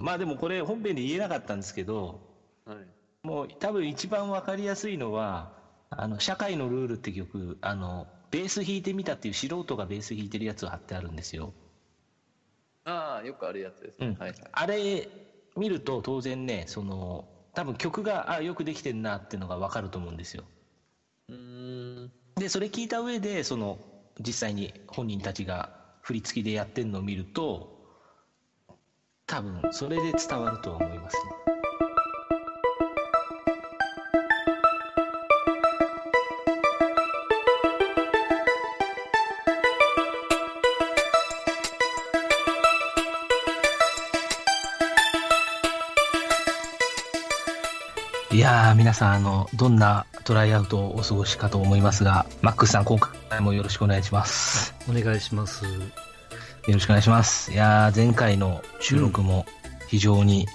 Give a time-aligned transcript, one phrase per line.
[0.00, 2.22] まあでもこれ本編で言えなかったんですけど、
[2.64, 2.96] はい。
[3.22, 5.52] もう多分一番わかりやすいのは、
[5.90, 11.56] あの、社会のルールって曲、あの、ベース弾いてみたっていう素人がベース弾いてるやつを貼ってあるんですよ。
[12.84, 14.06] ああ、よくあるやつですね。
[14.06, 14.52] うんはいはい。
[14.52, 15.10] あれ
[15.56, 20.50] 見ると当然ね、その、多分曲が、あ、よくできてんなっていうのがわかると思うんですよ。
[21.28, 22.12] うーん。
[22.36, 23.80] で、それ聞いた上で、その、
[24.20, 27.70] 実際に本人たちが振り付きでやってるのを見ると、
[29.26, 31.22] 多分それで伝わるとは思いますね。
[48.30, 54.74] いやー、皆さん、あの、どんなトライアウトをお過ごしかと思いますが、マックスさん、今回もよろしくお願いします。
[54.88, 55.64] お願いします。
[56.66, 57.52] よろしくお願いします。
[57.52, 59.46] いやー、前回の収録も
[59.86, 60.48] 非常に、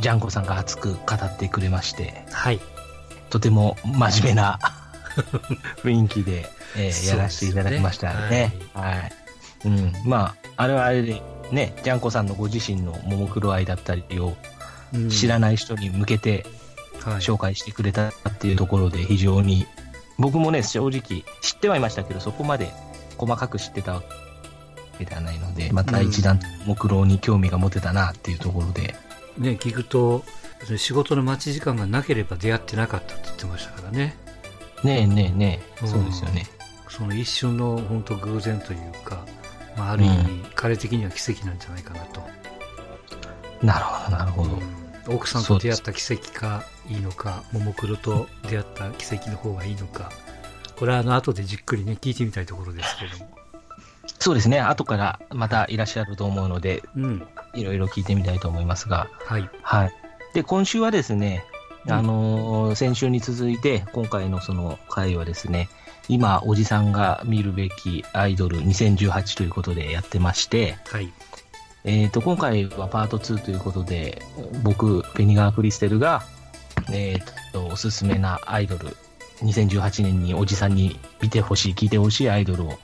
[0.00, 2.60] ジャンコさんが熱く語ってくれまして、はい。
[3.30, 4.58] とても真面目な
[5.82, 8.52] 雰囲気で、えーやらせていただきましたね。
[8.74, 9.12] はい。
[9.66, 9.92] うん。
[10.04, 11.22] まあ、あれはあれで、
[11.52, 14.36] ね、ジャンコさんのご自身のももクロ愛だったりを
[14.92, 16.44] うん知らない人に向けて
[17.04, 17.14] はい。
[17.20, 19.66] 紹介してくれたっていうところで非常に、
[20.18, 22.72] 僕もね、正直知ってはいましたけど、そこまで
[23.16, 24.02] 細かく知ってたわ
[24.96, 28.94] けではないので、また一段ともクロに興味が持てたなっていうところで、
[29.38, 30.24] ね、聞くと、
[30.76, 34.16] 仕事の待ち時間がなければ出会ってなかったって言ってましたからね。
[34.82, 36.46] ねえねえねえ、うんそうですよね。
[36.88, 39.24] その一瞬の本当偶然というか、
[39.76, 42.22] まあ、ある意味、うん彼的には奇跡なんじゃないかなと。
[43.62, 44.50] なるほど、なるほど。
[44.50, 50.10] うん奥さんと出会った奇跡かいいのか、ももクロと出会った奇跡の方がいいのか、
[50.76, 53.30] これはあの後でじっくりね、聞いてみたいところですけれども。
[54.26, 57.28] そうですね、後からまたいらっしゃると思うので、うん。
[57.54, 59.48] いろいろ聞いてみたいと思いますが、はい。
[59.62, 59.92] はい。
[60.34, 61.44] で、今週はですね、
[61.84, 65.68] うんあのー先週に続いて、今回のその回はですね、
[66.08, 71.12] 今、おじさんが見るべきアイドル2018ということでやってまして、はい。
[71.84, 74.22] えっ、と、今回はパート2ということで、
[74.64, 76.24] 僕、ペニガー・クリステルが、
[76.90, 78.88] えっ、と、おすすめなアイドル、
[79.42, 82.76] 2018年におじさんに見てほしい、聞いてほしいアイドルを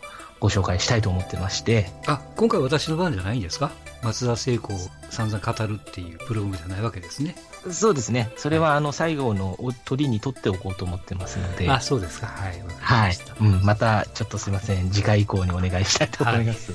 [0.43, 3.71] ご紹介したいと思ってまして、あ、今回私の番じゃないんですか？
[4.03, 4.77] 松田聖子を
[5.09, 7.37] 散々語るっていうプログラムじゃないわけですね。
[7.71, 12.27] そうですね、それはあの、最後のお鳥に取っておこうと思ってますので、あ、そうですか。
[12.27, 12.61] はい。
[12.81, 13.17] はい。
[13.41, 14.91] うん、また、ちょっとすいません。
[14.91, 16.73] 次回以降にお願いしたいと思います。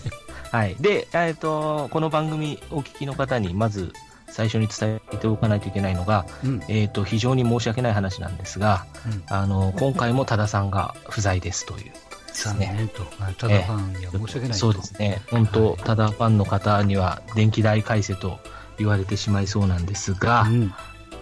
[0.50, 0.78] はい。
[0.80, 3.92] で、えっ、と、この番組お聞きの方に、まず、
[4.30, 6.64] 最初に伝えておかないといけないのが、うん。
[6.70, 9.24] えっ、と、非常に申し訳ない話なんですが、うん。
[9.28, 11.92] あの、今回も多田さんが不在ですという
[12.34, 12.74] 残ね。
[12.76, 13.04] 念と。
[13.20, 14.54] あただファンには申し訳ないと。
[14.54, 15.22] そうですね。
[15.30, 18.40] 本当、はいただファンの方には、電気代返せと
[18.78, 20.74] 言われてしまいそうなんですが、うん。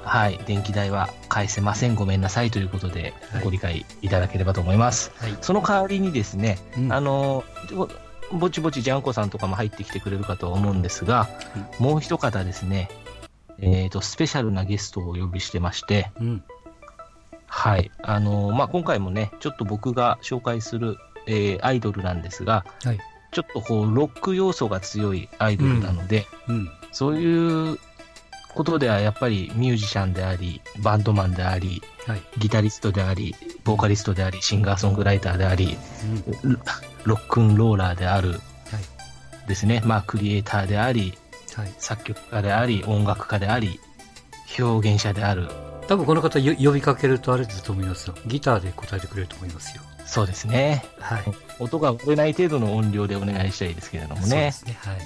[0.04, 0.40] はい。
[0.46, 1.96] 電気代は返せません。
[1.96, 5.12] ごめんなさいということで、はいご理解いただければと思います。
[5.18, 5.38] はい。
[5.42, 7.44] その代わりにですね、うんあの、
[7.74, 7.90] ぼ
[8.32, 11.30] ぼちぼちジャンコさんとかも入ってきてくれるかとは思うんですが、
[11.80, 12.90] もう一方ですね、
[13.60, 16.44] えっ、と、スペシャルなゲストをお呼びしてまして、うん。
[17.56, 17.90] はい。
[18.04, 23.00] あの、まあ、今回もね、ちょっと僕が紹介する、えーアイドルなんですが、はい。
[23.32, 26.70] ちょっとこう、ロック要素が強いアイドルなので、うん。
[26.92, 27.80] そういう
[28.54, 32.22] ことではやっぱりミュージシャンであり、バンドマンであり、はい。
[32.38, 33.34] ギタリストであり、
[33.64, 35.78] ボーカリストであり、シンガーソングライターであり、
[36.44, 36.54] うん。
[36.54, 36.60] ロ
[37.06, 38.40] ロックンローラーであるはい。
[39.48, 39.82] ですね。
[39.86, 41.18] まあ、クリエイターであり、
[41.56, 41.74] はい。
[41.80, 43.80] 作曲家であり、音楽家であり、
[44.60, 45.48] 表現者である。
[45.88, 48.16] 多分この方よ呼びかけるとあれだと思いますよ。
[48.26, 49.84] ギターで答えてくれると思いますよ。
[50.06, 50.84] そうですね。
[51.00, 51.24] はい。
[51.60, 54.28] 音が割れない程度の音量でお願いしたいですけれどもね。
[54.28, 54.78] そうですね。
[54.80, 54.98] はい。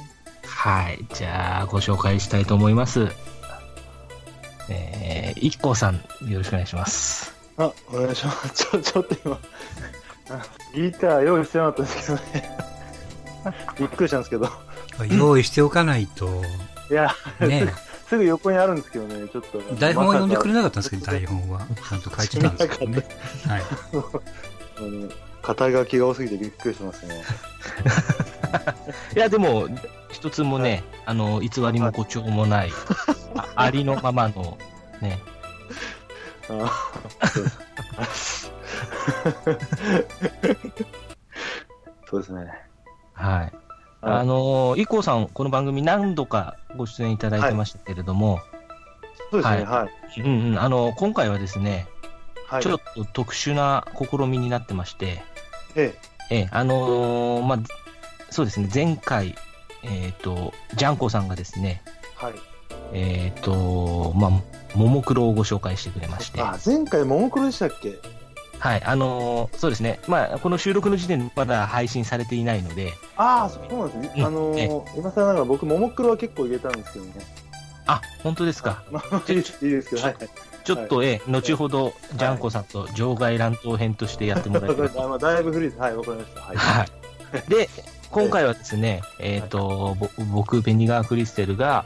[0.44, 1.06] はい。
[1.14, 3.08] じゃあ、ご紹介したいと思います。
[4.70, 5.96] えー、一 k さん、
[6.30, 7.34] よろしくお願いします。
[7.58, 8.66] あ、お願いします。
[8.66, 9.40] ちょ、ちょっと今、
[10.30, 12.58] あギター用意してなかったんですけどね。
[13.80, 14.50] びっくりしたんですけど。
[15.10, 16.44] 用意しておかないと、
[16.92, 17.74] いや、ね、
[18.10, 19.60] すぐ横にあるんですけどね、ちょっと。
[19.76, 21.60] 台本は読んでくれななかったんですけど、台本は。
[21.60, 23.04] ちゃんと書いてたんですけどね。
[23.48, 23.62] はい。
[25.44, 27.24] 肩書きが多すぎてびっくりしてますね。
[29.16, 29.68] いや、でも、
[30.12, 32.72] 一つもね、あの、偽りも誇張もない、
[33.36, 34.58] あありのままの、
[35.02, 35.20] ね、
[36.50, 36.92] あ
[37.28, 38.50] そうです
[42.10, 42.52] そうですね。
[43.14, 43.69] はい。
[44.02, 48.40] あの、イコさん、この番組何度かご出演いただいてましたけれども、
[49.32, 50.22] そうですね、ははい。
[50.22, 51.88] うんうん、あの、今回はですね、
[52.48, 52.64] はい。
[52.64, 55.22] ちょっと特殊な試みになってまして、
[55.76, 55.94] え
[56.30, 56.44] え。
[56.44, 57.60] え、あのーまあ、
[58.30, 59.36] そうですね、前回、
[59.84, 61.82] えっ、と、ジャンコさんがですね、
[62.22, 62.34] え、はい。
[62.94, 68.00] えっ、と、まあ、ももクロをご紹介してくれまして、あ、前回、ももクロでしたっけ？
[68.60, 74.14] はい、あのーそうですね、まあ、この収録の時点でまだ配信されていないので、ああ、そうなんですね。
[74.18, 77.14] うんあのえー、今更ながら僕、ももクロは結構入れたんですけどね。
[77.88, 78.84] あ、本当ですか。
[78.92, 80.16] まあ、いいですけど、はい。
[80.64, 85.82] ちょっと、ええ、後ほど、ジャンコさんと場外乱闘編としてやってもらえればとあ まあだいぶ古いです。
[85.82, 86.42] はい、わかりました。
[86.42, 86.58] はい。
[86.58, 86.90] はい。
[87.50, 87.70] で、
[88.12, 91.86] 今回はですね、えっ、と、ぼ僕、ベニガー・クリステルが、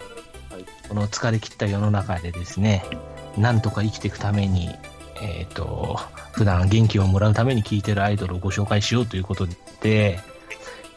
[0.51, 2.85] はいこの疲れ切った世の中でですね、
[3.37, 4.69] なんとか生きていくために、
[5.23, 5.97] えっ、と、
[6.33, 9.47] 普段元気をもらうために聴いてるアイドルをご紹介しようということ
[9.81, 10.19] で、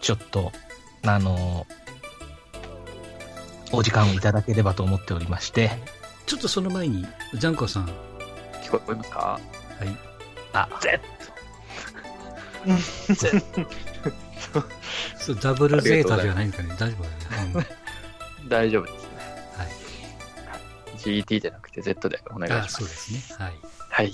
[0.00, 0.50] ちょっと、
[1.04, 1.66] あの、
[3.72, 5.70] お時間をいただければと思っておりまして、
[6.26, 7.86] ちょっとその前に、ジャンコさん。
[7.86, 7.92] は
[8.62, 9.40] 聞こえますか？
[9.84, 9.88] い。
[10.52, 11.00] あ、?Z!
[15.18, 16.76] そうダブルゼータじゃないんですかね。
[16.78, 17.66] 大丈夫だよね。
[18.48, 19.08] 大丈夫ですね。
[19.54, 19.70] うんはい。
[20.98, 22.74] GT じゃなくて Z でお願いしあます。
[22.74, 23.22] そうですね。
[23.38, 23.54] はい。
[23.96, 24.12] はい。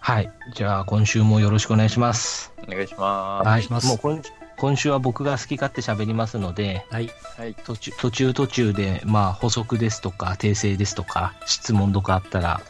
[0.00, 0.32] はい。
[0.54, 2.54] じゃあ、今週もよろしくお願いします。
[2.66, 4.22] お願いしま願いしますもう今
[4.56, 7.08] 今週は僕が好き勝手喋りますので、はい。
[7.08, 7.14] す。
[7.38, 7.54] はい。
[7.54, 12.62] 途中途中途中で、まあ、補足ですとか、訂正ですとか、質問とかあったら、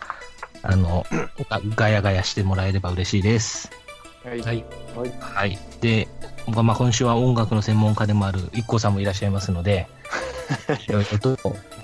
[0.63, 1.07] あの、
[1.49, 3.71] が ガヤガヤしてもらえれば嬉しいです。
[4.25, 4.41] はい。
[4.41, 4.65] はい。
[5.21, 5.57] はい。
[5.81, 6.09] で、
[6.49, 9.87] まあ、今週は音楽の専門家でもある IKKO さんもいらっしゃいますので、
[10.89, 11.37] いろいろと、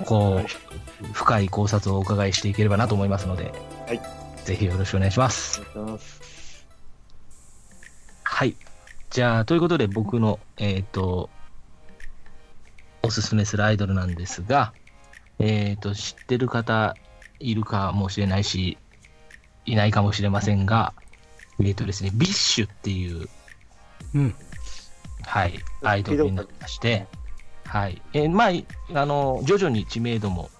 [0.04, 3.52] こう、深い考察をお伺いしていければなと思いますので、
[3.86, 4.00] はい。
[4.44, 5.62] ぜひよろしくお願いします。
[5.74, 6.66] お願いします。
[8.22, 8.56] はい。
[9.10, 11.30] じゃあ、ということで僕の、えっ、と、
[13.02, 14.72] おすすめするアイドルなんですが、
[15.38, 16.94] えっ、と、知ってる方
[17.38, 18.78] いるかもしれないし、
[19.66, 20.94] いないかもしれませんが、
[21.62, 23.28] えっ、とですね、 BiSH っていう、
[24.14, 24.34] うん。
[25.22, 27.06] はい、アイドルになりまして、
[27.70, 28.02] はい。
[28.14, 30.50] えーまあ、あの、徐々に知名度も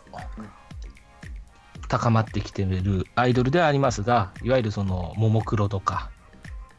[1.89, 6.09] 高まってきているアイドルではありますが、いわゆるその、ももクロとか、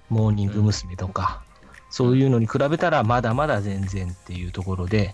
[0.07, 0.95] モーニング娘。
[0.95, 1.43] とか、
[1.89, 5.13] そういうのに比べたらまだまだ全然っていうところで、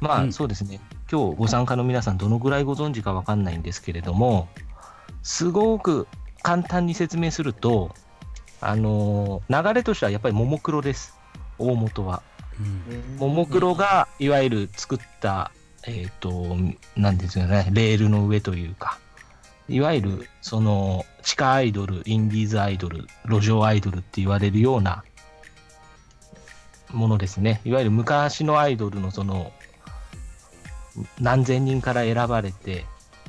[0.00, 0.80] まあ、うんそうですね、
[1.10, 4.46] 今日ご参加の皆さんどのぐらいご存知かわかんないんですけれども、
[5.24, 6.06] すごく
[6.42, 7.92] 簡単に説明すると、
[8.60, 11.18] あのー流れとしてはやっぱりももクロです、
[11.58, 12.22] 大元は。
[13.18, 15.50] ももクロがいわゆる作った、
[15.86, 16.56] えっ、と、
[16.96, 18.98] なんですよね、レールの上というか、
[19.68, 25.04] いわゆるその地下アイドル、インディーズアイドル、路上アイドルって言われるような
[26.92, 27.60] ものですね。
[27.64, 29.52] いわゆる昔のアイドルのその
[31.20, 32.84] 何千人から選ばれて、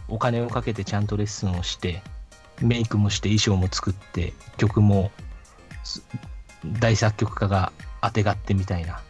[0.07, 2.01] お金をかけてちゃんとレッスンをして、
[2.62, 5.12] メイクもして衣装も作って、曲も
[6.80, 7.71] 大作曲家が
[8.01, 9.01] あてがってみたいな、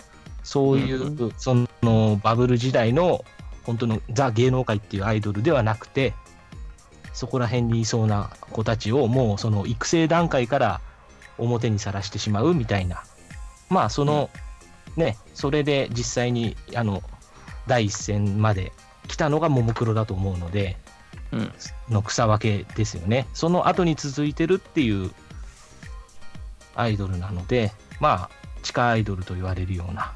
[0.46, 3.26] そういう、そのバブル時代の
[3.64, 6.14] 本当のザ芸能界っていうアイドルではなくて、
[7.14, 10.82] そこら辺にいそうな子たちをもうその育成段階から
[11.40, 13.04] 表にさらしてしまうみたいな。
[13.70, 14.30] まあその、
[14.96, 17.02] ね、それで実際にあの
[17.66, 18.72] 第一線まで
[19.08, 20.78] 来たのがももクロだと思うので、
[21.32, 21.52] うん。
[21.90, 23.26] の草分けですよね。
[23.34, 25.12] その後に続いてるっていう
[26.76, 30.14] アイドルなので、まあ、地下アイドルと言われるような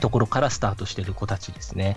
[0.00, 1.96] ところからスタートしてる子たちですね。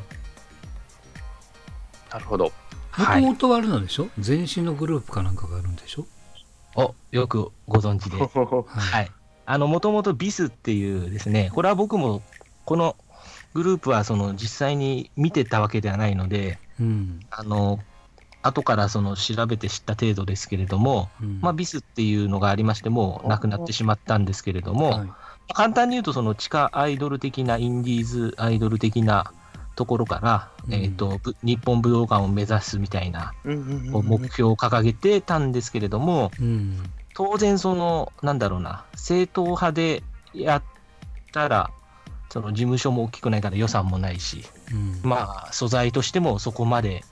[2.12, 2.45] なるほど。
[2.45, 2.52] も
[2.92, 3.21] はい。
[3.21, 4.07] ともとはあれなんでしょ？
[4.26, 6.06] 前身のグループかなんかがあるんでしょ？
[6.76, 8.18] お、よくご存知で。
[8.21, 8.64] は。
[8.66, 9.09] はいい。
[9.45, 12.21] あの、もともとビスっていうですね、これは僕も、
[12.66, 12.95] この
[13.54, 17.19] グループはその実際に見てたわけではないので、うん。
[17.30, 17.80] あの、
[18.42, 25.09] 後からその調べて知った程度ですけれども、うんまあ、ビスっていうのがありましても、なくなってしまったんですけれども、はい
[25.52, 29.31] 簡単に言うと、その地下アイドル的な、インディーズアイドル的な
[29.76, 33.52] ところから、うんえっ、と、ぶ日本武道館を目指すみたいな目
[34.31, 36.78] 標を掲げてたんですけれども、うん。
[37.16, 40.64] 当然その、なんだろうな、正統派でやっ
[41.31, 41.69] たら、
[42.30, 45.09] その事務所も大きくないから予算もないし、うん。
[45.09, 47.04] まあ、素材としてもそこまで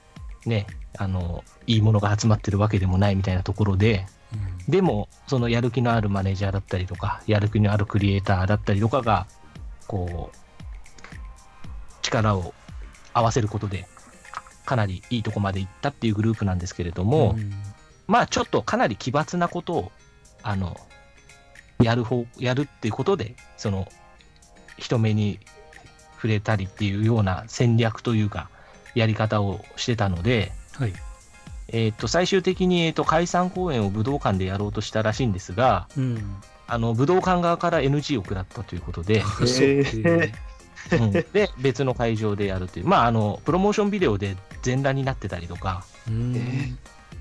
[0.46, 4.21] ね、あの、いいものが集まってるわけでもないみたいなところで、うん
[4.68, 9.28] でも、そのやる気のあるマネージャーだったりとか、やる気のあるクリエイターだったりとかが、
[9.88, 10.38] こう、
[12.02, 12.54] 力を
[13.14, 13.88] 合わせることで、
[14.66, 17.52] かなりいいとこまで行ったっていうグループなんですけれども、うん
[18.12, 19.92] まあちょっとかなり奇抜なことを、
[20.44, 20.76] あの、
[21.82, 23.88] やる方、やるっていうことで、その、
[24.78, 25.40] 人目に
[26.16, 28.50] 触れたりっていうような戦略というか、
[28.96, 30.94] やり方をしてたので、はい。
[31.72, 36.36] えっ、と、最終的に、えっ、と、解散公演を武道館でやろうとしたらしいんですが、うん。
[36.68, 41.00] あの、武道館側から NG を食らったということで、そう。
[41.08, 41.12] ん。
[41.12, 46.36] で、別の会場でやるという、まあ、あの、プロモーションビデオで全裸になってたりとか、うん。
[46.36, 46.74] え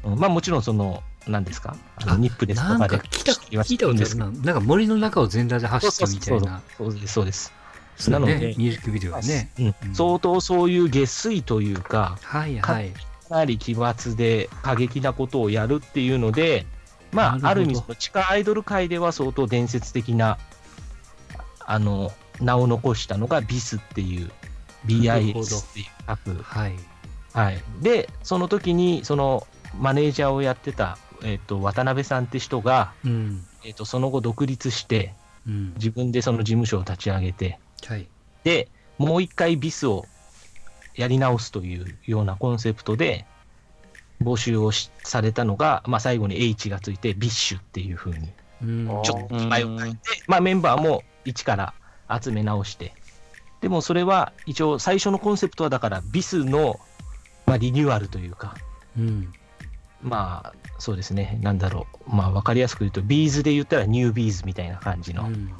[0.05, 0.19] うん。
[0.19, 4.25] まあ、もちろんその、何ですか、あのあニップレスなんとかでか聞いた言わ聞いたことあるな。
[4.27, 6.63] なんか森の中を全裸で走ってみたいな。
[6.77, 7.53] そうです、そうです。
[7.97, 9.75] そうなのでね、ミュージックビデオでね。
[9.93, 12.93] 相当そういう下水というか、はいはい。
[13.31, 16.67] かなり奇抜で過激なことをやるっていうので、
[17.13, 20.37] まあ、ある意味、その地下アイドル界では相当伝説的な、
[21.65, 22.11] あの、
[22.41, 24.33] 名を残したのがビスっていう、
[24.85, 26.43] BIS っていう書く。
[26.43, 26.75] はい。
[27.33, 27.63] はい。
[27.81, 29.47] で、その時に、その、
[29.79, 33.47] マネージャーをやってた、えっ、と、渡辺さんって人が、うん。
[33.65, 35.15] えっ、と、その後独立して、
[35.47, 35.75] うん。
[35.75, 38.09] 自分でその事務所を立ち上げて、はい。
[38.43, 38.69] で、
[38.99, 40.07] もう一回 BiS を
[41.01, 43.25] やり直すというようなコンセプトで、
[44.23, 48.29] 募集をしされたのが、まあ、最後に H がついて、 BiSH っていう風に、
[48.63, 48.87] うん。
[49.03, 51.73] ちょっと名前をて、まあ、メンバーも一から
[52.23, 52.93] 集め直して、
[53.63, 56.79] でもそれは一応最初のコンセプトはだから、 BiS の、
[57.47, 58.55] まあ、リニューアルというか、
[58.99, 59.33] うん。
[60.03, 65.25] まあ、そうですね、なんだろう、まあ、わかりやすく言うと、ビーズで言ったらニュービーズみたいな感じの。
[65.25, 65.51] うん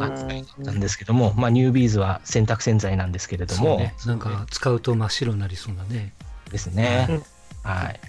[0.00, 3.94] 扱いなんですけども、まあ、ニュービーズは洗濯洗剤なんですけれども、そうね。
[4.06, 6.12] なんか使うと真っ白になりそうなね。
[6.50, 7.22] ですね。
[7.62, 8.00] はい。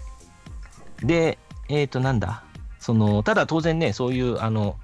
[1.05, 1.37] で、
[1.69, 2.43] えっ、と、なんだ、
[2.79, 4.77] その、ただ当然ね、そういう、あの、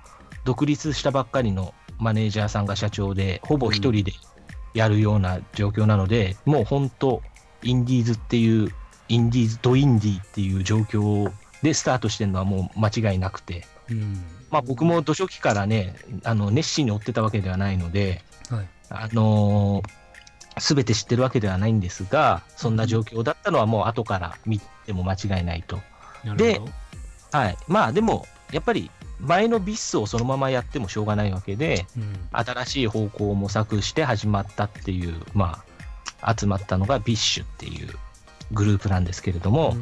[0.45, 4.13] 独立したばっかりのマネージャーさんが社長で、ほぼ一人で
[4.73, 7.21] やるような状況なので、もう本当、
[7.61, 8.71] インディーズっていう、
[9.09, 11.31] インディーズ、ドインディーっていう状況
[11.61, 14.23] でスタートしてるのはもう間違いなくて、うん。
[14.49, 18.67] まあ僕も図書期からね、あの、熱心に追ってたわけではないので、はい。
[18.89, 19.83] あの
[20.57, 25.79] すべて知ってるわけではないんですが、そんな状況だったのはもう後から見ても間違いないと。
[26.35, 26.59] で。
[27.31, 27.57] はい。
[27.67, 32.27] まあでも、やっぱり前のビスをそのままやってもしょうがないわけで、うん。
[32.31, 35.63] 新しい方向を模索して始まったっていう、ま
[36.21, 37.89] あ、集まったのがビッシュっていう
[38.51, 39.75] グループなんですけれども、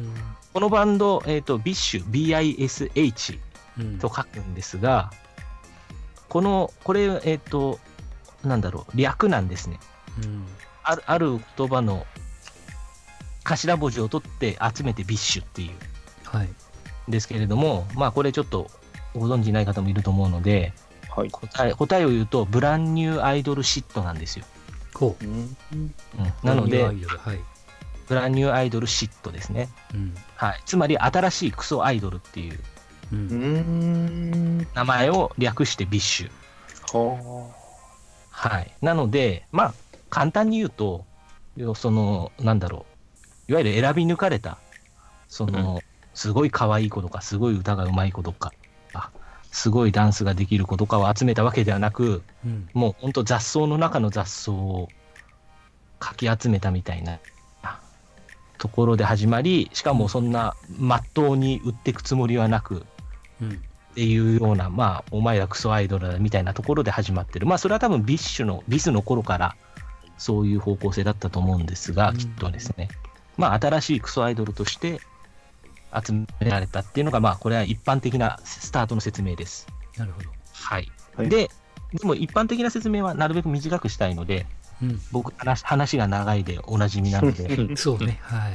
[0.52, 3.40] このバンド、えっ、と、ビッシュ、BISH うん。
[4.00, 5.12] と書くんですが、
[6.28, 7.78] この、これ、えっ、と、
[8.44, 9.80] なんだろう、略なんですね。
[10.22, 10.46] うん。
[10.82, 12.06] あるある言葉の
[13.44, 15.70] 頭文字を取って集めてビッシュっていう
[16.24, 16.48] はい。
[17.08, 18.70] ですけれども、まあこれちょっと
[19.14, 20.72] ご存知ない方もいると思うので、
[21.10, 21.30] はい。
[21.30, 24.44] 答え答えを言うと、 Brand New Idol Shit なんですよ。
[24.92, 25.24] こう。
[25.24, 25.94] うんうん、
[26.42, 26.96] なのではい。
[28.08, 29.68] Brand New Idol Shit ですね。
[29.94, 30.14] うん。
[30.36, 30.62] はい。
[30.64, 32.58] つまり新しいクソアイドルっていう
[33.12, 33.16] う。
[33.16, 34.66] うんん。
[34.74, 36.30] 名前を略してビッシュ。
[36.92, 37.50] は
[38.30, 38.72] はい。
[38.80, 39.74] なので、まあ
[40.10, 41.04] 簡単に言うと、
[41.56, 42.86] 要その、なんだろ
[43.48, 44.58] う、いわゆる選び抜かれた、
[45.28, 45.82] その、
[46.14, 48.52] すごい可愛い子とか、すごい歌がうまい子とか、
[48.92, 49.10] あ
[49.50, 52.68] すごいダンスができる子とかを集めたわけではなく、うん。
[52.72, 54.88] もう本当雑草の中の雑草を
[55.98, 57.18] かき集めたみたいな
[57.62, 57.80] あ
[58.58, 62.86] ところで始まり、しかもそんな真っ当に売っていくつもりはなく、うん。
[63.44, 67.46] っていうような、まあ、お前らクソアイドルだみたいなところで始まってる。
[67.46, 69.56] まあ、それは多分ビッシュの、ビスの頃から、
[70.18, 72.88] そういう方向性だったと思うんですが、うんきっとですね。
[73.36, 75.00] まあ、新しいクソアイドルとして
[75.94, 79.66] 集められたっていうのが、まあ、これは一般的なスタートの説明です。
[79.96, 80.30] なるほど。
[80.52, 80.90] はい。
[81.14, 81.48] はいで、
[81.94, 84.46] でも一般的な説明はなるべく短くしたいので、
[84.82, 85.00] うん。
[85.12, 88.18] 僕、話話が長いでおなじみなので、そうね。
[88.22, 88.52] はい。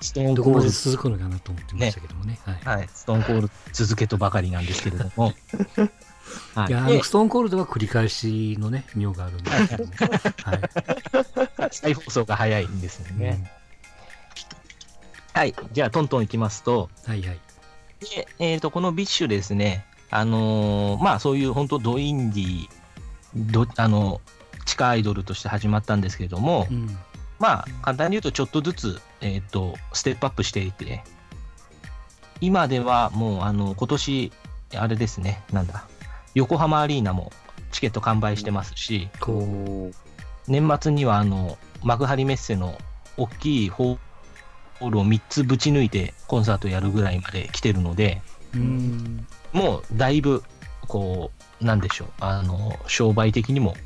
[0.00, 2.38] ストーンどこまでコール続くのかなと思ってましたけどもね。
[2.44, 2.78] はい。
[2.78, 5.32] はい、ストーンコール続けとばかりなんですけれども、
[6.54, 9.50] はいいや、ストーンコールドは繰り返しのね、妙があるんで。
[9.50, 9.60] は
[11.66, 11.70] い。
[11.70, 13.50] 再放送が早いんですよね。
[15.34, 15.54] はい。
[15.72, 17.40] じゃあ、トントンいきますと、はいはい。
[18.00, 22.68] で、えっ、と、このビッシュですね、あのーまあ、そういう本当ドインディー、
[23.34, 24.20] ど、あの、
[24.64, 26.96] 地下アイドルとして始まったんですけれども、うん。
[27.38, 31.02] まあ、簡単に言うと、ちょっとずつ、えっ、と、ステップアップしていて、
[32.40, 34.32] 今ではもう、あの、今年、
[34.76, 35.86] あれですね、なんだ、
[36.34, 37.32] 横浜アリーナも
[37.72, 39.90] チケット完売してますし、こ
[40.46, 42.78] 年末には、あの、幕張メッセの
[43.16, 48.22] 大きいホールを3つぶち抜いてコンサートやるぐらいまで来てるので、
[48.54, 48.58] う。
[48.58, 49.26] うん。
[49.52, 50.42] もうだいぶ、
[50.88, 53.76] こう、なんでしょう、あの、商売的にも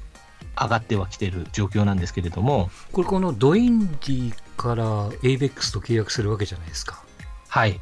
[0.59, 7.03] 上がってはきてる状況なんですけれども、これ、このドインディから ABEX と契約するわけじゃないですか。
[7.49, 7.81] はい。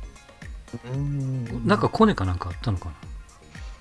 [1.64, 2.90] なんかコネかなんかあったのか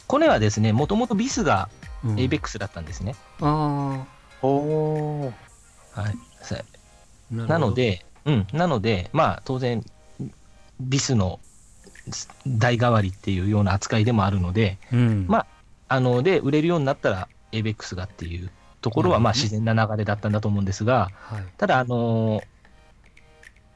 [0.05, 1.69] コネはですね、もともとビスが
[2.03, 3.15] な、うん、ABEX だったんですね。
[3.41, 4.05] あ
[4.41, 5.33] おー。
[5.93, 6.15] はい。
[6.15, 6.17] な
[6.57, 6.63] る
[7.31, 9.83] ほどなの、で、うん、なので、まあ、当然、
[10.79, 11.39] ビスの
[12.47, 15.25] 代替わりっていうような扱いでもあるので、うん。
[15.27, 15.45] ま
[15.88, 18.51] あの、で、売れるようになったら ABEX がっていう
[18.83, 21.43] ところは、まあ、自然な流れだったんだと思うんですが、はい。
[21.57, 22.43] ただ、あのー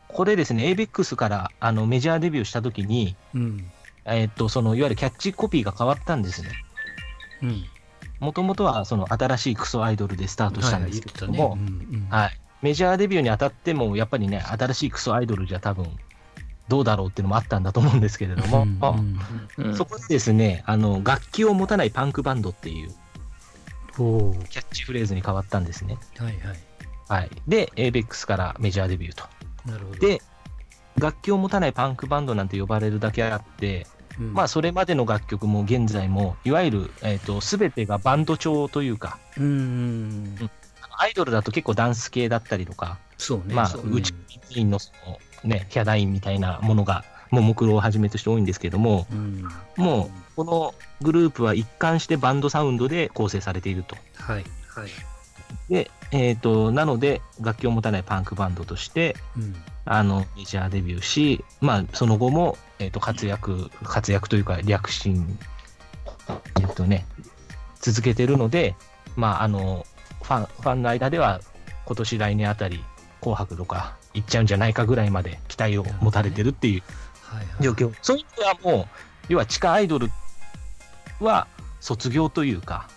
[0.10, 3.70] これですね、ABEX からあのメジャーデビューしたときに、うん。
[4.06, 6.50] えっと、そのいわゆるキャッチコピーが変わったんですね。
[7.44, 7.66] うん。
[8.20, 11.66] もともとはその新しいクソアイドルでスタートしたんですけども、はいね。
[11.68, 15.86] うんうんはい、メジャーデビューにあたっても、やっぱりね、新しいクソアイドルじゃ多分
[16.68, 22.92] どうだろうっていうのもあったんだと思うんですけれども、うんうんうんそこでですねあの、楽器を持たないパンクバンドっていう
[23.98, 25.98] キャッチフレーズに変わったんですね。
[26.18, 26.58] はいはい。
[27.10, 29.24] はい、で、ABEX からメジャーデビューと。
[29.66, 30.00] なるほど。
[30.00, 30.22] で、
[30.98, 33.88] 楽器を持たないパンクバンドなんて呼ばれるだけあって、
[34.20, 40.50] うん、まあ、それまでの楽曲も現在も、いわゆる、えっ、と、すべてがバンド調というか、うんうん。
[40.98, 43.54] アイドルだと結構ダンス系だったりとか、そうね。
[43.54, 44.14] まあ、そううち
[44.66, 49.48] のその、ね、ヒャダインみたいなものが、ももクロをはじめとして多いんですけども、うん。
[49.76, 53.96] もう、このグループは一貫してバンドサウンドで構成されていると。
[54.14, 54.46] はい。
[54.68, 54.90] はい。
[55.68, 59.56] で、えっ、と、なので、楽器を持たないパンクバンドとして、うん。
[59.86, 65.40] あの、メジャーデビューし、まあ、その後も、えっ、と、活躍、活躍というか、躍進、
[66.60, 67.08] えっ、とね、
[67.82, 68.76] 続けてるので、
[69.16, 69.88] まあ、あの、
[70.22, 71.42] ファン、ファンの間では、
[71.86, 72.84] 今年来年あたり、
[73.22, 76.84] 紅白とか行っちゃうんじゃないかぐらいまで期待を持たれてるっていう
[77.24, 77.64] はいはい。
[77.64, 77.92] 状況。
[78.04, 78.88] そういう意味ではもう、
[79.30, 80.12] 要は地下アイドル
[81.20, 81.48] は
[81.80, 82.90] 卒業というか、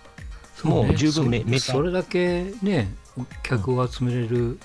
[0.63, 2.95] もう十分めそめそれだけね、
[3.43, 4.59] 客を集めれる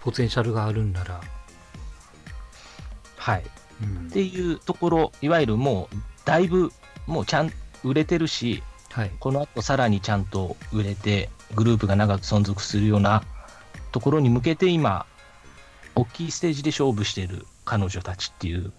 [0.00, 1.20] ポテンシャルがあるんなら、
[3.16, 3.44] はい。
[3.82, 4.06] うん。
[4.08, 6.72] っていうところ、いわゆるもう、だいぶ、
[7.06, 7.52] もうちゃん、
[7.84, 9.10] 売れてるし、はい。
[9.20, 13.22] この後さらにちゃんと売れて、グループが長く存続するような
[13.92, 15.06] ところに向けて今、
[15.94, 18.72] 大きいステージで勝負している彼女たちっていう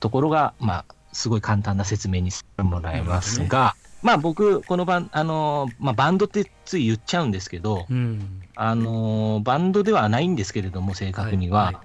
[0.00, 8.42] ところが、まあ、すごい簡単な説明にしてもらいますが、まあ僕、このバン、あのーまあバンドってつい言っちゃうんですけど、うん。
[8.54, 11.64] あのーバンドではないんですけれども、正確には。
[11.64, 11.76] はい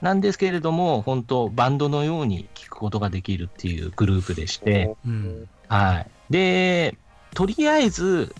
[0.00, 5.48] なんですけれども、本当、バンドのように聴くことができるっていうグループでして、うん。
[5.68, 6.06] はい。
[6.30, 6.96] で、
[7.34, 8.34] とりあえず、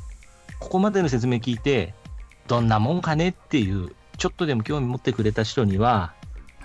[0.59, 1.93] ここまでの説明聞いて、
[2.47, 6.15] どんなもんかねっていう、ちょっとでも興味持ってくれた人には、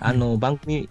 [0.00, 0.88] あの、番組、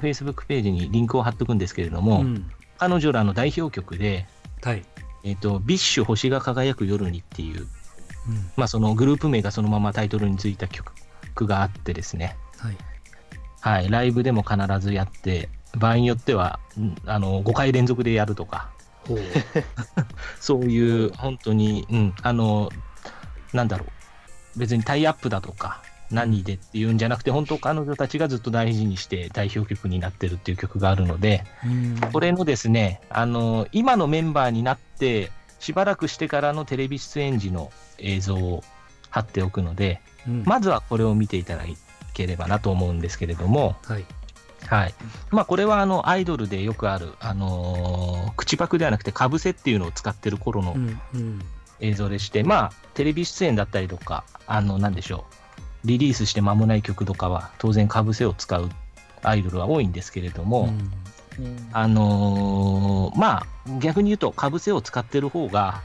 [0.00, 2.50] Facebook ページにリンクを貼っとくんですけれども、うん。
[2.78, 4.26] 彼女らの代表曲で、
[4.62, 4.84] はい。
[5.24, 7.66] えっ、と、ビッシュ星が輝く夜にっていう、うん。
[8.56, 10.92] まあそのグループ名がそのままタイトルについた曲
[11.46, 12.76] があってですね、はい。
[13.60, 18.70] はい、ライブでも必ずやって、場合によっては、んあの、5回連続でやるとか、
[19.06, 19.18] ほう。
[20.40, 22.70] そういう、本当に、うん、あの、
[23.52, 23.86] なんだろ
[24.56, 38.62] う、別にタイアップだとか、何でっていうんじゃなくて、本当彼女たちがずっと大事にして代表曲になってるっていう曲があるので、うんこれのですね、あの、今のメンバーになって、しばらくしてからのテレビ出演時の映像を
[39.10, 41.64] 貼っておくので、うんまずはこれを見ていただ
[42.14, 44.04] ければなと思うんですけれども、はい。
[44.66, 44.94] はい。
[45.30, 51.00] まあ、これはあの、アイドルでよくある、あのー口パクではなくて、かぶせっていうのを使ってる頃のうん。
[51.14, 51.40] うん。
[51.80, 55.34] 映像でして、まあ、テレビ出演だったりとか、あの、なんでしょう、
[55.84, 58.70] リリースして間もない曲とかは、当然かぶせを使う
[59.22, 60.90] アイドルは多いんですけれども、うん
[61.72, 63.46] あのーまあ、
[63.78, 65.82] 逆に言うと、かぶせを使ってる方が、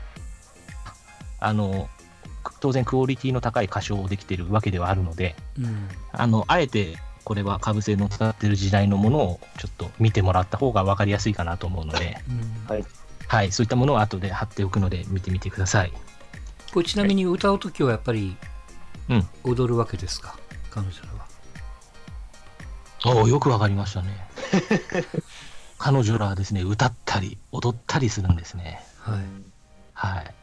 [1.40, 1.90] あの
[2.60, 5.90] 当然クオリティの高い歌唱をできてるわけではあるので、うん。
[6.12, 12.86] あの、あえて、これはかぶせの使ってる時代のものをちょっと見てもらった方が分かりやすいかなと思うので、うんはい
[13.28, 15.94] はい、そういったものを後で貼っておくので見てみてください。
[16.74, 18.51] これちなみに歌うときはやっぱりうん。
[19.44, 20.38] 踊るわけですか、
[20.70, 21.10] 彼女ら
[23.14, 23.18] は。
[23.18, 24.28] おお、よくわかりましたね。
[25.78, 28.86] 彼女らはですね、歌ったり、踊ったりするんですね。
[29.00, 29.20] はい。
[29.94, 30.34] はい。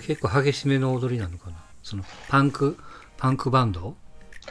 [0.00, 1.56] 結構激しめの踊りなのかな？
[1.82, 2.78] そのパンク、
[3.16, 3.96] パンクバンド？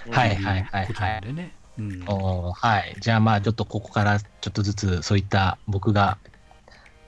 [0.10, 1.22] はいはいはいはい。
[1.22, 1.54] でね。
[1.78, 2.04] うん。
[2.08, 2.98] おーはい。
[3.00, 6.18] じゃあまあ、ちょっとここからちょっとずつ、そういった僕が、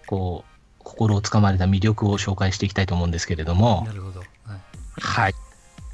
[0.05, 0.51] こう、
[0.83, 4.19] 心をつかまれた魅力を紹介していきたいと思うんですけれどもな、るほど。
[4.19, 4.29] はい。
[4.99, 5.35] はい。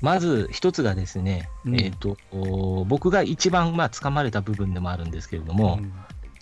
[0.05, 5.91] まず一つがですね、うんえっ、と、お僕が一番、まあ、つかまれた部分でもあるんですけれども、うん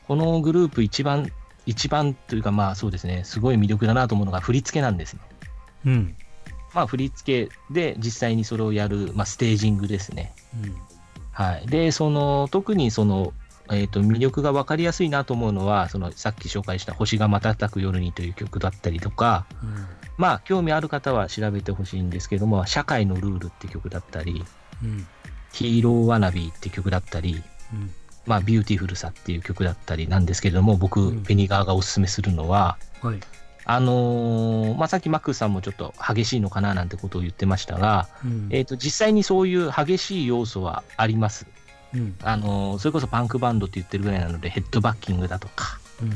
[0.08, 1.32] このグループ一番、
[1.65, 5.21] 一番というか、まあそうですね、すごい魅力だなと思うのが振り付けなんですね。
[5.86, 6.15] うん。
[6.73, 10.34] まあ振り付けで実際にそれをやる、まあ、ステージングですね。
[10.62, 10.76] うん。
[11.32, 11.67] はい。
[11.67, 13.34] で、その、特にその、
[13.71, 19.88] えっ、と、魅力が分かりやすいなと思うのは、その、さっき紹介した星が瞬く夜にという曲だったりとか、うん。
[20.17, 24.43] まあ、興味ある方は調べてほしいんですけども、社会のルールって曲だったり、
[24.84, 25.08] うん。
[25.52, 27.41] ヒーローワナビーって曲だったり、
[27.73, 27.91] うん。
[28.26, 33.19] まあ、ビューティフルさっていう曲だったりなんですけれども、僕、うんペニガーがおすすめするのは、はい。
[33.65, 41.45] あのーまあ、さっきマックスさんもちょっと激しいのかななんてことを言ってましたが、うんえー、と実際にそういう激しい要素はあります。
[41.93, 46.12] うんあのーそれこそパンクバンドって言ってるぐらいなので、ヘッドバッキングだとか、うん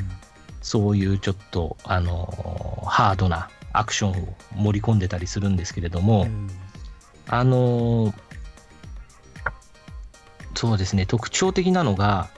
[0.60, 6.50] そういうちょっと、あのーハードなアクションを盛り込んでたりするんですけれども、うん
[7.28, 8.14] あのー
[10.54, 12.30] そうですね、特徴的なのが、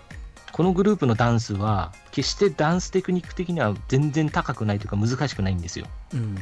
[0.53, 5.87] このグループのダンスは、決してダンステクニック的には全然高くないというか難しくないんですよ。
[6.13, 6.39] うんうんっ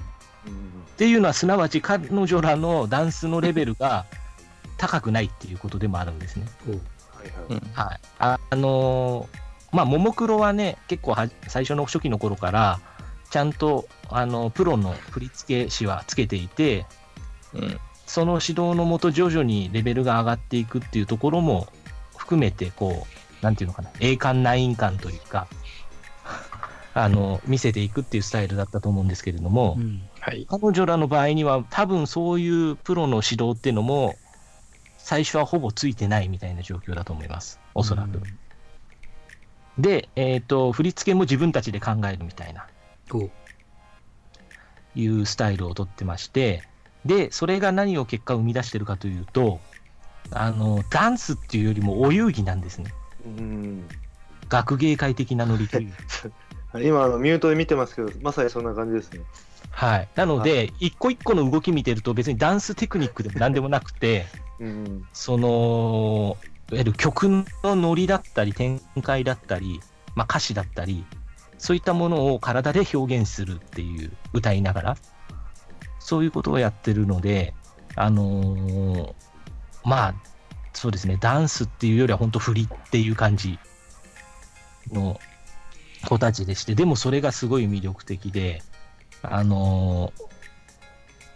[0.98, 4.06] ていうのは、すなわち彼女らのダンスのレベルが
[4.76, 6.46] 高くないっていうことでもあるんですね。
[6.68, 6.80] おう
[7.14, 7.62] はいはい。
[7.74, 8.00] はい。
[8.18, 9.38] ああのー
[9.70, 12.80] まあ、ももクロはね、結構は最初の初期の頃から、
[13.30, 16.86] ちゃんと、あの、プロの振付師はつけていて、
[17.52, 17.80] うん。
[18.06, 21.68] その指導のもと徐々にレベルが上がっていくっていうところも
[22.16, 23.06] 含めて、こ
[23.40, 25.46] う、なんていうのかな、栄冠内員感というか、
[26.94, 30.46] あの、見せていくっていうスタイルだったと思うんですけれども、うんはい。
[30.48, 34.16] 彼女らの場合には多分そういうプロの指導っていうのも、
[34.96, 37.60] 最初はほぼついてないみたいな状況だと思います。
[37.74, 38.20] おそらく。
[39.78, 42.66] で、えっ、と、振り付けも自分たちで考えるみたいな、
[44.94, 46.62] いうスタイルをとってまして、
[47.04, 49.60] で、それが何を結果生み出してるかというと、
[50.30, 52.92] あの、ダンスっていうよりもお遊戯なんですね。
[53.24, 53.88] うん
[54.48, 55.92] 学芸会的なノリという。
[56.82, 59.20] 今あの、ミュートで見てますけど、まさにそんな感じですね。
[59.70, 60.08] はい。
[60.14, 64.26] なので、一個一個の動き見てると別にダンステクニックでも何でもなくて、
[64.60, 66.36] うんその、
[66.70, 69.80] いわゆる曲のノリだったり、展開だったり、
[70.14, 71.04] まあ、歌詞だったり、
[71.58, 74.96] そういったものを体で表現するっていう、歌いながら、
[75.98, 77.54] そういうことをやってるので、
[77.96, 79.12] あのー
[79.84, 80.14] まあ、
[80.72, 83.58] そうですね、ダンスっていうよりは本当振りっていう感じ
[84.92, 85.18] の
[86.08, 88.62] 子たちでして、でもそれがすごい魅力的で、
[89.22, 90.28] あのー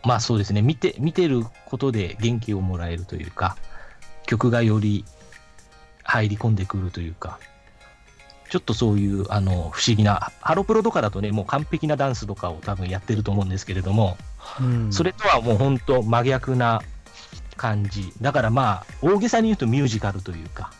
[0.04, 3.56] まあそうですね、見て、見てることで元気をもらえるというか、
[4.26, 5.04] 曲がより
[6.02, 7.38] 入り込んでくるというか、
[8.52, 14.18] ちょっとそういうあの不思議な、ハロプロとかだとね、もう完璧なダンスとかを多分やってると思うんですけれども、
[14.60, 16.82] うんそれとはもう本当真逆な
[17.56, 18.12] 感じ。
[18.20, 20.70] だからまあ、大げさに言うとミュージカルというか、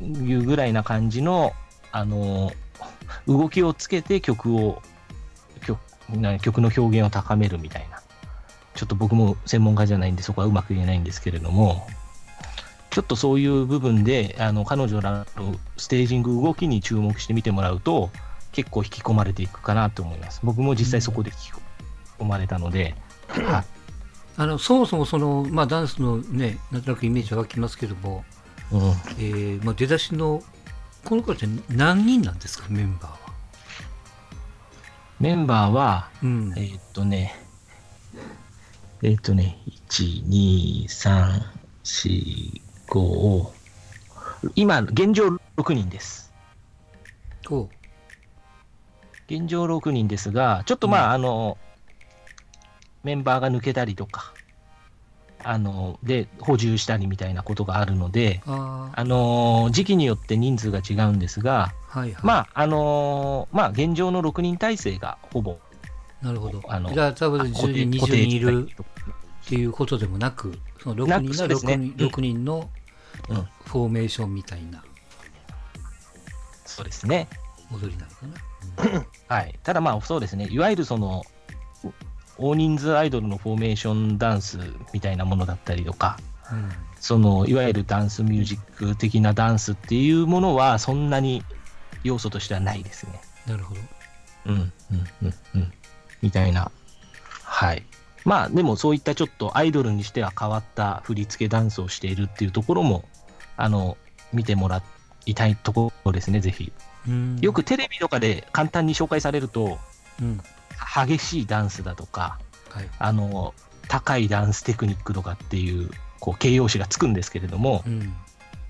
[0.00, 1.52] うんいうぐらいな感じの、
[1.92, 2.50] あの、
[3.28, 4.82] 動きをつけて曲を、
[5.64, 5.78] 曲
[6.16, 8.00] な曲の表現を高めるみたいな。
[8.74, 11.86] ちょっと僕も専門家じゃないんで、そこはうまく言えないんですけれども、
[12.96, 18.08] ちょっとそういう部分で、あの、彼女らのステージング動きに注目して見てもらうと、
[18.52, 20.40] 結構引き込まれていくかなと思います。
[20.42, 21.52] 僕も実際そこで引き
[22.18, 22.94] 込まれたので、
[23.28, 23.64] はい。
[24.38, 28.24] あのそもそもその、まあ、ダンスのねなんとなくイメージは湧きますけども、
[28.72, 28.80] うん。
[28.80, 30.42] えーまあ、出だしの
[31.04, 33.18] この子たち何人なんですかメンバーは、
[35.20, 37.34] メンバーは、うんえーっとね、
[39.02, 39.58] えーっとね、
[39.90, 41.42] 1、2、3、
[41.84, 43.46] 4、5、
[44.54, 46.32] 今、現状6人です。
[49.28, 51.58] 現状6人ですが、ちょっとまあ、あの、
[53.02, 54.32] メンバーが抜けたりとか、
[55.42, 65.58] あの、で、補充したりみたいなことがあるので、あの、時期によって人数が違うんですが、はいはい、まあ、あの、まあ、現状の6人体制がほぼ、
[66.22, 66.62] なるほど。
[66.68, 68.68] あのじゃあ多分固定10人20固定人いる
[69.44, 72.70] っていうことでもなくその6人がなくそうですね6人,、6人の
[73.28, 74.84] うんフォーメーションみたいな
[76.64, 77.28] そうですね。
[77.72, 81.24] 踊りなのかな、はい、ただまあそうですね、いわゆるその
[82.38, 84.58] 大人数アイドルのフォーメーションダンス
[84.92, 86.18] みたいなものだったりとか、
[86.52, 86.70] うん
[87.00, 91.44] そのいわゆるダンスミュージック的なダンスっていうものは、そんなに
[92.02, 93.20] 要素としてはないですね。
[93.46, 93.80] なるほど
[94.46, 94.72] うん、うん、
[95.22, 95.72] うん、うん。
[96.22, 96.70] みたいな。
[97.44, 97.84] はい。
[98.26, 103.04] まあでもそういったちょっとアイドルにしては変わった振り付けダンスをしているっていうところも、
[103.56, 103.96] あの、
[104.32, 104.82] 見てもら
[105.26, 106.72] いたいところですね、ぜひ。
[107.06, 109.78] うんよくテレビとかで簡単に紹介されると、
[110.20, 110.40] うん
[111.06, 112.38] 激しいダンスだとか、
[112.70, 113.54] はいあの、
[113.88, 118.12] 高いダンステクニックとかっていう、こう、形容詞がつくんですけれども、うん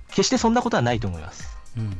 [0.09, 1.57] 決してそんなことはないと思います。
[1.77, 1.97] うん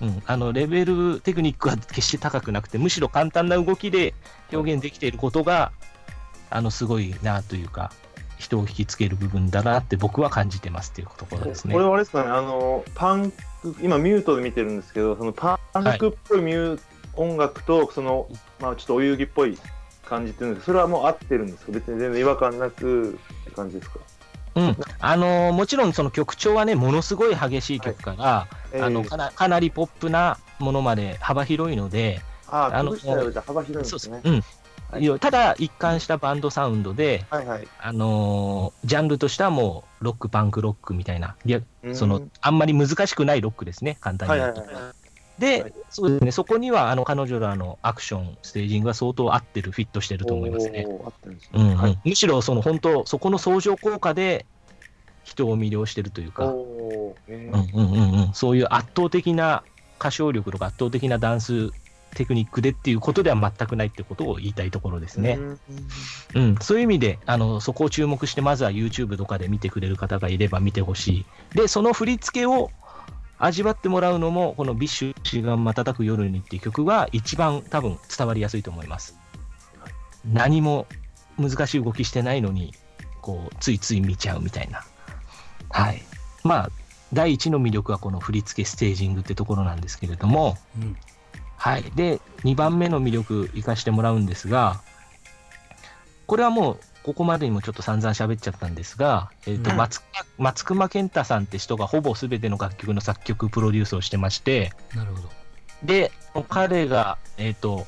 [0.00, 0.22] うん。
[0.26, 4.14] あの、レベル、テクニックは決して高くなくて、むしろ簡単な動きで
[4.52, 5.72] 表現できていることが、
[6.54, 7.90] あの、すごいなというか、
[8.38, 11.84] 人を引きつける部分だなって僕は感じてますっていうところですねこれ。
[11.84, 16.80] はあれですかね、あの、パンク、今ミュートで見てるんですけど、そのパンクっぽいミュー、
[17.16, 18.28] 音楽と、その、
[18.60, 19.58] まあちょっとお遊戯っぽい
[20.04, 21.72] 感じっていうんですけど、それはもう合ってるんですか？
[21.72, 23.98] 別に全然違和感なくって感じですか？
[24.56, 24.76] うん。
[25.00, 28.14] あのもちろんその曲調はね、ものすごい激しい曲か
[28.72, 32.96] ら、あのかなかなりポップなものまで幅広いので、ああ、あの
[33.46, 34.20] 幅広いんですね。
[34.24, 34.42] うん。
[34.98, 37.68] いやただ、一貫したバンドサウンドで、はいはい。
[37.80, 44.72] あのージャンルとしてはもう、ロック、パンク、ロックみたいな、いやうんその、あんまり難しくないロックですね、簡単にはい言うと。
[44.72, 45.40] はいはい。
[45.40, 50.86] で、はいそうですね、そこには、あの、彼女らのアクション、ステージングが相当合ってる、フィットしてると思いますね。
[52.04, 54.46] むしろ、その、本当そこの相乗効果で、
[55.24, 59.64] 人を魅了してるというか、おーえうんうんうんうん、そういう圧倒的な
[59.98, 61.72] 歌唱力とか圧倒的なダンス
[62.14, 65.38] テクニックでっていうことでは全くないってことを言いたいところですね。
[65.38, 65.58] うん
[66.34, 71.26] うん、そういう意味で、あの、そこを注目して、まずは YouTube とかで見てくれる方がいれば見てほしい。
[71.54, 72.70] で、その振り付けを
[73.38, 79.16] 味わってもらうのも、このビッシュ星が瞬く夜にっていう曲が一番多分伝わりやすいと思います。
[80.24, 80.86] 何も
[81.38, 82.74] 難しい動きしてないのに、
[83.20, 84.84] こう、ついつい見ちゃうみたいな。
[85.70, 86.02] はい。
[86.44, 86.70] まあ、
[87.12, 90.96] 第一の魅力はこの振り付けステージングってところなんですけれども、うん。
[91.64, 91.82] はい。
[91.94, 94.82] で、2番目の魅力、活かしてもらうんですが、
[96.26, 105.30] これはもう、ここまでにもちょっと散々喋っちゃったんですが、えっ、と、うん松熊松熊健太さんって人がほぼ全ての楽曲の作曲、プロデュースをしてまして、なるほど。
[105.82, 106.12] で、
[106.50, 107.86] 彼が、えっ、と、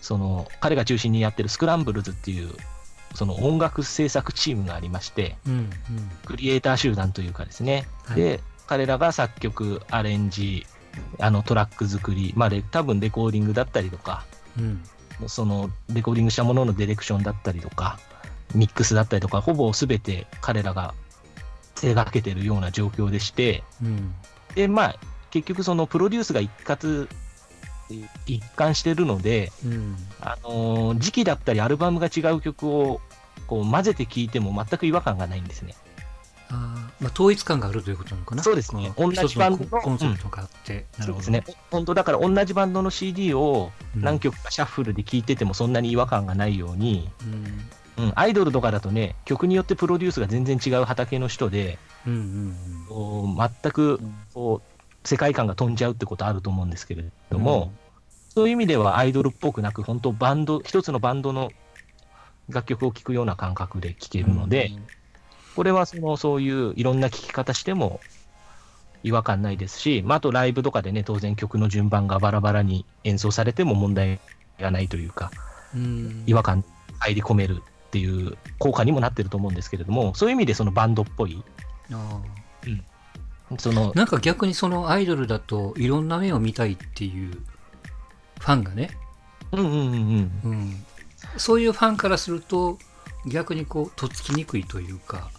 [0.00, 2.50] その、彼が中心にやってるスクランブルズっていう、
[3.14, 5.52] その音楽制作チームがありまして、うん。
[5.52, 5.70] うん。
[6.24, 10.66] クリエイター集団というかですね、はいで、彼らが作曲、アレンジ、
[11.18, 14.24] あのトラック作り、まあ、レ多分レコーディングだったりとか、
[14.58, 14.82] うん。
[15.28, 17.98] そのレコーディングしたもののディレクションだったりとか、
[18.54, 20.94] ミックスだったりとか、ほぼすべて彼らが
[21.74, 24.14] 手がけてるような状況でして、うん。
[24.54, 24.96] で、まあ、
[25.30, 27.08] 結局そのプロデュースが一括、
[28.26, 29.96] 一貫してるので、うん。
[30.20, 33.00] あのー時期だったりアルバムが違う曲を
[33.46, 35.74] こう混ぜて聴いても全く違和感がないんですね。
[36.48, 38.42] あーまあ、統一感があるということなのかな？
[38.42, 40.86] そうですね同じバンドのコンセプトがあって。
[40.98, 41.30] なるほど。
[41.30, 41.44] ね。
[41.70, 47.10] 本当だから同じバンドの CD をうん何曲かシャッフルで聴いててもそんなに違和感がないように、
[47.98, 48.04] うん。
[48.04, 52.54] うん、アイドルとかだとね、曲によってプロデュースが全然違う畑の人で、うん。
[52.90, 53.36] うん。
[53.36, 54.00] 全く
[54.34, 57.72] こう世界観が飛んじゃうってことあると思うんですけれども、
[58.28, 61.50] そういう意味ではアイドルっぽくなく、本当バンド、一つのバンドの
[62.50, 64.72] 楽曲を聴くような感覚で聴けるので、
[65.56, 68.00] これはそのそういういろんな聴き方しても
[69.02, 74.20] 違和感ないですし、まあ、あとライブとかでね、当然曲の順番がバラバラに演奏されても問題
[74.60, 75.30] がないというか、
[75.74, 76.24] うん。
[76.26, 76.64] 違和感
[76.98, 81.42] 入り込めるっていう効果にもなってると思うんですけれども、そういう意味でそのバンドっぽい、
[81.92, 82.20] あ
[83.58, 87.30] そのー、なんか逆にそのアイドルだといろんな面を見たいっていう
[88.40, 88.90] ファンがね、
[89.52, 89.72] うんうんうん
[90.44, 90.84] うん、うん、
[91.36, 92.76] そういうファンからすると
[93.26, 95.30] 逆にこうとっつきにくいというか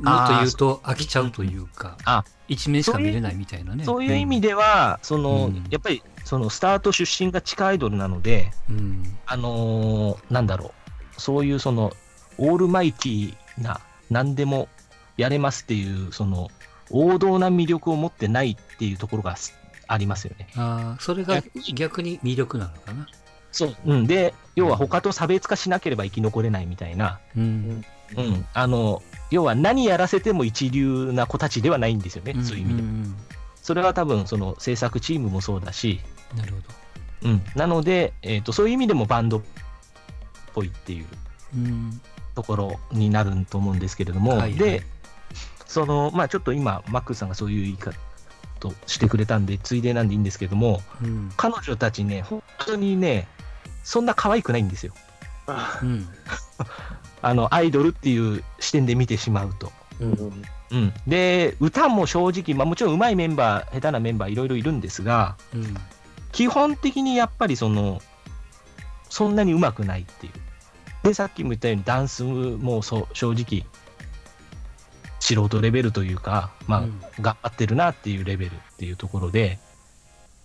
[0.00, 2.24] もっと言うと飽きちゃうというかあ。
[2.48, 3.84] 一面しか見れないみたいなね。
[3.84, 5.66] そういう意味では、その、うん。
[5.70, 9.18] やっぱりそのスタート出身が地下アイドルなので、うん。
[9.26, 10.72] あのーなんだろ
[11.16, 11.92] う、そういうその、
[12.38, 13.80] オールマイティーな、
[14.10, 14.68] 何でも
[15.16, 16.48] やれますっていう、その、
[16.90, 19.54] 王道な魅力を持ってないっていうところがす
[19.86, 20.48] ありますよね。
[20.56, 21.74] あーそれが逆に。
[21.74, 23.06] 逆に魅力なのかな。
[23.52, 23.76] そう。
[23.84, 24.06] うん。
[24.06, 27.84] で、要は他と差別化しなければ生き残れないみたいな、うん。
[28.16, 28.46] うん。
[28.54, 32.82] あの、要は何やらせても一流な子たちではないんですよね、そういう意味で。
[32.82, 33.16] ん
[33.62, 36.00] それは多分、その制作チームもそうだし、
[36.36, 37.30] なるほど。
[37.30, 37.42] うん。
[37.54, 39.42] なので、えっ、と、そういう意味でもバンドっ
[40.54, 41.06] ぽいっていう
[41.54, 42.00] うん。
[42.34, 44.54] ところになると思うんですけれども、はいはい。
[44.54, 44.82] で、
[45.66, 47.94] その、まあちょっと今、マックスさんがそういう言い方
[48.60, 51.32] としてくれたんで、ついでなんでいいんですけども、うん。
[51.36, 53.28] 彼女たちね、本当にね、
[53.82, 54.94] そんな可愛くないんですよ。
[55.46, 56.08] あうん
[57.22, 59.72] あの、アイドルっていう視点で見てしまうと。
[60.00, 60.92] うんうんうん。
[61.06, 65.76] で、歌も正直、まあもちろん上手いメンバー、下手なメンバーいろいろいるんですが、うん
[66.30, 68.02] 基本的にやっぱりその、
[69.08, 70.32] そんなに上手くないっていう。
[71.02, 73.66] で、さっきも言ったようにダンスもそう正直、
[75.20, 79.58] 素人レベルというか、まあ、うん頑張ってるなっていうレベルっていうところで、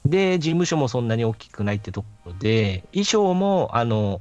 [0.06, 4.20] で、事務所もそんなに大きくないってところで、衣装も、あの、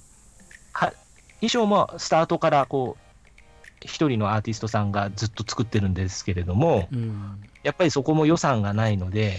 [0.73, 0.93] は
[1.43, 3.03] 衣装もスタートからこう、
[3.85, 7.45] 一人のアーティストさんがずっと作ってるんですけれども、うん。
[7.65, 9.37] やっぱりそこも予算がないので、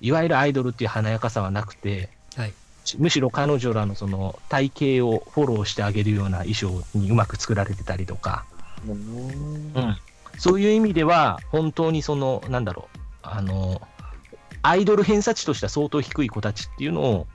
[0.00, 2.52] いわゆるアイドルっていう華やかさはなくて、はい。
[2.98, 8.44] むしろ彼女らのその体型をフォローしてあげるような衣装にうまく作られてたりとか、
[8.86, 9.72] うん。
[9.74, 9.96] うん、
[10.38, 13.82] そういう意味では、本当にその、なんだろう、あの、
[14.62, 17.26] アイドル偏差値としては相当低い子たちっていうのを、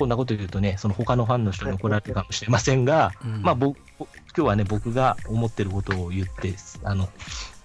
[0.00, 7.10] こんなこと言うとね、その他のファンの人に怒られるかもしれませんが、うんまあ僕、今日はね、僕が思ってることを言って、あの、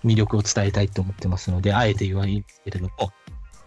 [0.03, 3.13] 魅力を伝えたいと思ってますので、あえて言わないんですけれども。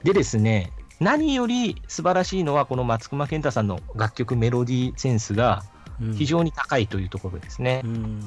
[0.04, 5.64] でですね、何より素晴らしいのは、この松隈健太さんの楽曲メロディーセンスが
[5.98, 7.80] うん非常に高いというところですね。
[7.84, 8.20] うん。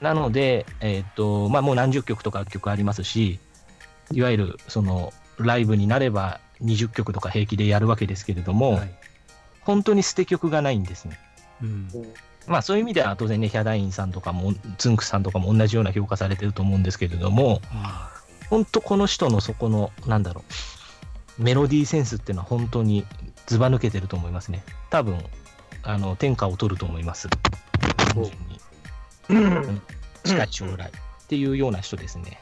[0.00, 3.38] なので、えーっと、まあ、もう何十曲とか楽曲ありますし、
[4.12, 8.94] いわゆる、その、ライブになれば20曲とか平気でやるわけですけれども、はい。
[9.64, 11.18] 本当に捨て曲がないんですね。
[11.62, 11.88] うん。
[12.46, 17.60] まあそういう意味では当然ね、ヒャダインさんとかも、ツンクさんとかも同じような評価されてると思うんですけれども、
[18.50, 20.44] 本当この人のそこの、なんだろ
[21.38, 23.04] う、メロディーセンスっていうのは本当に
[23.46, 24.62] ずば抜けてると思いますね。
[24.90, 25.18] 多分、
[25.82, 27.28] あの、天下を取ると思います。
[27.28, 28.60] 単純に
[29.30, 29.82] うん
[30.24, 32.40] 近い将来っていうような人ですね。